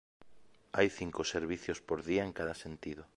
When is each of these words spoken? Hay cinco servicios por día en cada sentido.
Hay 0.71 0.89
cinco 0.89 1.23
servicios 1.23 1.79
por 1.79 2.03
día 2.03 2.23
en 2.25 2.33
cada 2.33 2.55
sentido. 2.55 3.05